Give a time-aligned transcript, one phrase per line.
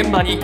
[0.00, 0.38] 現場に。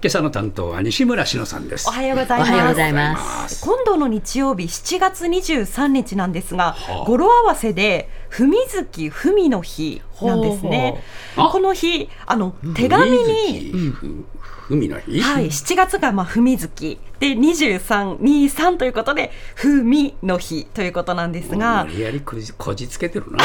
[0.00, 1.88] 今朝の担当は西村篠さんです。
[1.88, 2.52] おはようございます。
[2.52, 3.64] おはようございます。
[3.64, 7.04] 今度の日曜日7月23日なんですが、はあ。
[7.04, 11.02] 語呂合わせで文月文の日なんですね。
[11.36, 11.48] ほうほう。
[11.48, 11.52] あ。
[11.52, 13.70] この日、あの手紙に。
[13.72, 14.26] 水木
[14.68, 15.20] ふみの日。
[15.20, 16.98] はい、7月がまあ文月。
[17.20, 23.38] で23、23ということで文の日ということなんですが、無理やりこじこじつけてるな。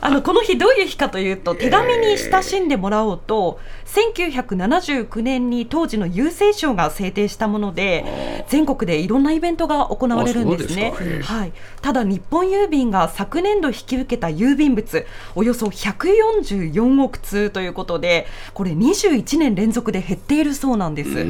[0.00, 10.94] あのこの日どういう日かというと手紙に親しんでもらおうと1979年に当時の郵政省が制定したもので全国でいろんなイベントが行われるんですね。
[10.96, 21.26] すはい、ただ日本郵便が昨年度引き受けた郵便物およそ144億通ということでこれ21年連続で減っているそうなんです。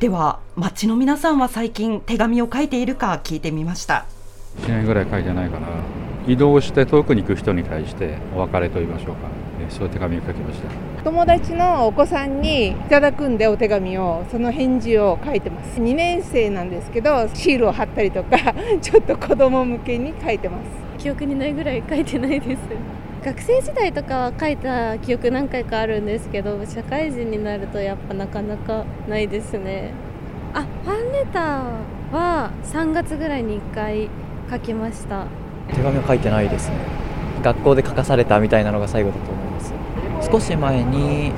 [0.00, 4.06] では街の皆さんは最近手紙を書いているか聞いてみました。
[4.62, 5.68] 1年ぐらい書いてないかな。
[6.26, 9.28] 移動して遠くに行く人に対してお別れと言いましょうか。
[9.46, 10.68] えそういう手紙を書きました。
[11.04, 15.80] 友達のお子さんにいただくんでお手紙をその返事を書いてます。
[15.80, 18.36] 2年生なんですけどシールを貼ったりとか
[18.80, 21.02] ちょっと子供向けに書いてます。
[21.02, 22.60] 記憶にないぐらい書いてないです。
[23.24, 29.92] 学生時代とかは書いた記憶何回かあるんですけど社会人になるとやっぱなかなかないですね。
[30.54, 34.08] あファンレターは3月ぐらいに1回
[34.50, 35.26] 書きました。
[35.68, 36.76] 手紙は書いてないですね。
[37.42, 39.37] 学校で書かされたみたいなのが最後だと
[40.20, 41.32] 少し前に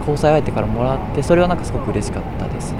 [0.00, 2.78] 交際相手からもらってそれはなんかすごく嬉しかったですね。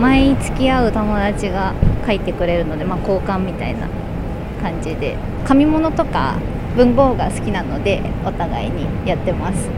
[0.00, 1.74] 毎月会う友達が
[2.06, 3.88] 書いてくれるので、まあ、交換みたいな
[4.62, 5.16] 感じで。
[5.44, 6.36] 紙物とか
[6.76, 9.68] 文房具が好きなのでお互いにやってます。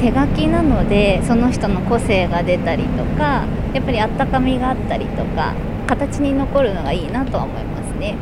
[0.00, 5.54] 手書きなのでその人の個性が出たりとかやっぱりあったかみがあったりとか
[5.86, 8.18] 形に残るのがいいなとは思いますね。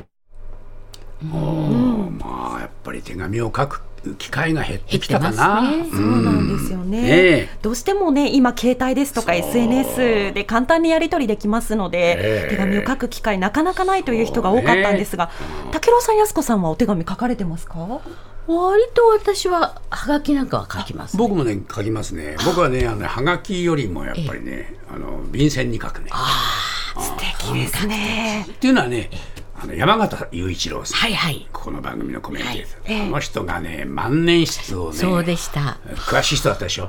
[1.33, 3.83] おーまあやっぱり手紙を書く
[4.19, 5.87] 機会が減ってきたか減な、ね。
[5.91, 7.03] そうなんですよね。
[7.03, 7.49] ねえ。
[7.63, 12.51] どうしてもね、今、携帯ですとか SNS で簡単にやり取りできますので、ええ。
[12.51, 15.31] 手紙を書く機会、なかなかないという人が多かったんですが、
[15.73, 18.01] 武郎さん、やすこさんはお手紙書かれてますか？
[18.47, 22.37] 割と私はハガキなんかは書きます、ね、僕もね書きますね。
[22.45, 26.11] 僕はねあのはがきよりもやっぱりねあの便箋に書くね。
[26.99, 28.47] 素敵ですね。
[28.51, 29.11] っていうのはね
[29.63, 31.47] あの山形雄一郎さん、はいはい。
[31.53, 35.79] ここの番組のコメンテーター、あの人がね万年筆をねそうでした。
[36.09, 36.89] 詳しい人だったでしょ？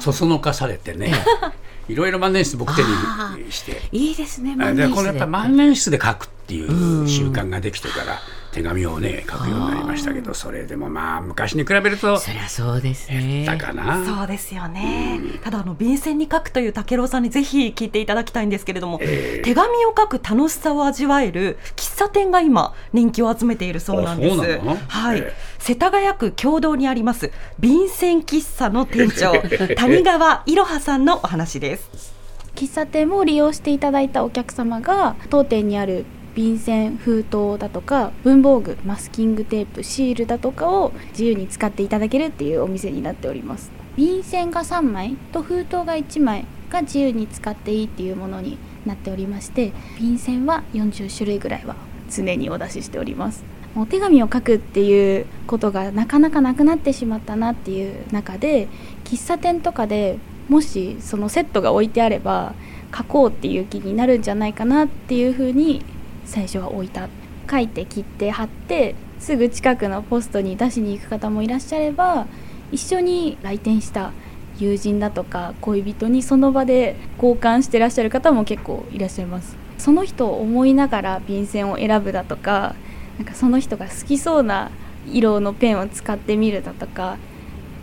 [0.00, 1.12] そそのかされてね。
[1.88, 3.82] いろいろ万年筆僕手にして。
[3.92, 5.90] いいですねあ万年筆ででこのやっぱ万年筆。
[5.90, 8.20] で書くっていう習慣ができてから
[8.56, 15.20] 手紙をね書くようになりましたけどそれでもまあ昔に比べるとそりゃそうですねだかなそうですよね。
[15.44, 24.76] ただあの便箋に書くという武郎さんにぜひ聞いていただきたいんですけれども、手紙を書く楽しさを味わえる喫茶店が今人気を集めているそうなんですあそうなの？
[24.88, 25.34] はいええ。
[25.58, 29.32] 世田谷区共同にあります便箋喫茶の店長
[29.76, 32.14] 谷川いろはさんのお話です。
[32.54, 36.06] 喫茶店を利用していただいたお客様が当店にある
[36.36, 43.70] 便箋封筒だとか文房具マスキングテープシールだとかを自由に使っていただけるっていうお店になっております。
[43.96, 51.74] 便箋が3枚と封筒が1枚が自由に使っていいっていうものになっておりまして便箋は40種類ぐらいは
[52.10, 53.42] 常にお出ししております。
[53.74, 58.68] お手紙を書くっていうことがなかなかなくなってしまったなっていう中で
[59.04, 60.18] 喫茶店とかで
[60.50, 62.54] もしそのセットが置いてあれば
[62.94, 65.82] 書こうっていう気になるんじゃないかなっていうふうに
[66.26, 67.08] 最初は置いた
[67.50, 72.26] 書いて切って貼ってすぐ近くのポストに出しに行く方もいらっしゃれば
[72.72, 74.12] 一緒に来店した
[74.58, 79.56] 友人だとか恋人にその場で交換してらっしゃる方も結構いらっしゃいます。
[79.78, 82.74] その人を思いながら便箋を選ぶだとか
[83.18, 84.70] なんかその人が好きそうな
[85.06, 87.18] 色のペンを使ってみるだとかやっ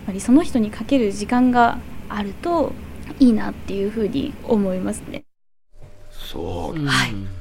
[0.07, 1.77] ぱりその人にかける時間が
[2.09, 2.73] あると
[3.19, 5.23] いいなっていうふうに思いますね。
[6.11, 6.79] そう、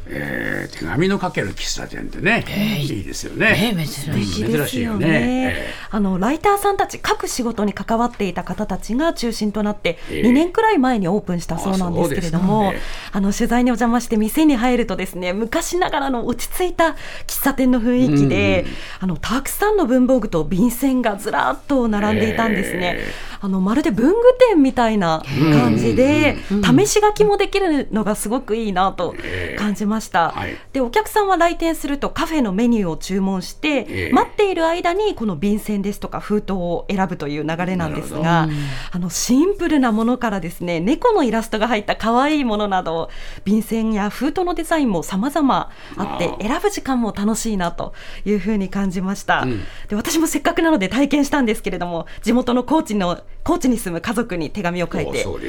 [0.06, 2.44] えー手紙の書ける喫茶店ってね、
[2.80, 3.74] いいですよね。
[3.74, 5.06] ね珍しいうん珍しいよね。
[5.08, 10.22] えあのライターさんたち各仕事に関わっていた方たちが中心となってええ。
[10.22, 13.18] 2年くらい前にオープンしたそうなんですけれども、あそうですか。
[13.18, 16.96] あの取材にお邪魔して店に入るとですね昔ながらの落ち着いた
[17.26, 18.64] 喫茶店の雰囲気で、
[19.00, 23.00] あのたくさんの文房具と便箋がずらっと並んでいたんですね。
[23.40, 24.16] あのまるで文具
[24.50, 25.22] 店みたいな
[25.52, 29.16] 感じで、試し書きもできるのがすごくいいなと
[29.58, 30.56] 感じました、はい。
[30.74, 34.12] でお客さんは来店するとカフェのメニューを注文して、ええ。
[34.12, 38.48] 待っている間にこの便箋ですとか封筒を選ぶという流れなんですが、
[38.90, 43.08] あのシンプルなものからですね猫のイラストが入った可愛いものなど
[43.44, 47.94] 便箋や封筒のデザインも様々あって選ぶ時間も楽しいなと
[48.24, 49.60] いうふうに感じました、うん。
[49.88, 55.40] で私もせっかくなので体験したんですけれども地元の高知の高知に住む家族に手紙を書いおて送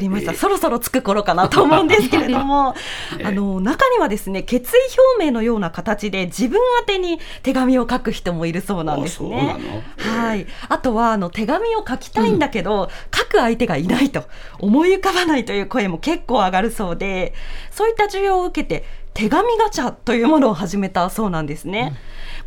[0.00, 0.38] りました、ええ。
[0.38, 2.74] そろそろ着く頃かなと思うんですけれども
[3.18, 3.26] ええ。
[3.26, 4.80] あの中にはですね決意
[5.18, 9.82] 表明のような形で自分宛てに手紙を書く人もいるそうなんですね。
[9.98, 14.24] はい、あとはあの手紙を書きたいんだけど、書く相手がいないと
[14.58, 17.34] 思い浮かばないという声も結構上がるそうで
[17.70, 18.84] そういった需要を受けて
[19.18, 21.96] 手紙ガチャというものを始めたそうなんですね。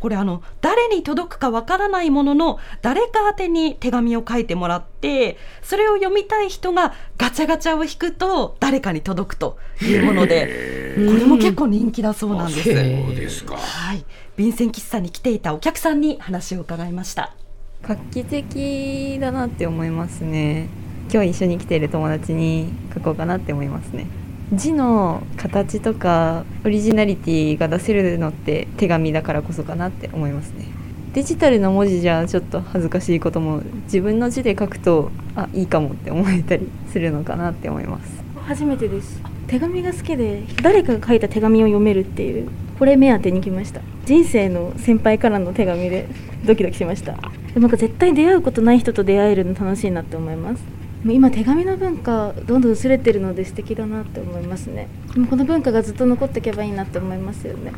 [0.00, 12.70] これあの誰に届くかわからないものの誰か宛てに手紙を書いてもらってそれを読みたい人がガチャガチャを引くと誰かに届くというものでこれも結構人気だそうなんです。
[12.70, 12.72] あ
[13.06, 14.02] そうですかはい、
[14.38, 17.36] 便箋喫茶に来ていたお客さんに話を伺いました。
[17.82, 20.68] 画期的だなって思いますね
[21.12, 24.06] 今日一緒に来ている友達に書こうかなって思いますね
[24.52, 30.66] 字の形とかオリジナリティが出せるのって手紙だからこそかなって思いますね。
[31.14, 38.22] デジタルの文字じゃちょっと恥ずかしいことも自分の字で書くとあいいかもって思えたりするのかなって思います。
[38.46, 39.20] 初めてです。
[39.46, 42.48] 手紙が好きで誰かが書いた手紙を読めるっていう
[42.78, 43.80] これ目当てに来ました。
[44.04, 46.08] 人生の先輩からの手紙で
[46.44, 47.12] ドキドキしました。
[47.54, 50.64] でもなんか絶対出会うことない人と出会えるの楽しいなって思います
[51.04, 54.88] 今手紙の文化どんどん薄れてるので素敵だなって思いますね。
[55.12, 57.72] でもこの文化がずっと残っていけばいいなって思いますよね。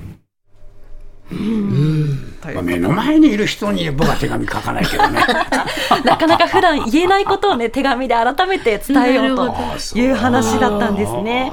[2.55, 5.21] まあ目の前にいる人に僕は手紙書かないけどね。
[6.05, 11.51] なかなか普段言えないことをね手紙で改めて伝えようあという話だったんですね。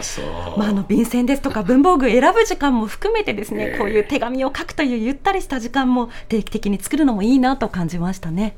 [0.57, 3.77] まあ、あの便箋ですとか文房具選ぶ時間も含めてですね、ええ。
[3.77, 8.55] こういう手紙を書くというゆったりした時間も定期的に作るのもいいなと感じましたね。